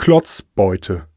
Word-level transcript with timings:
Klotzbeute. 0.00 1.09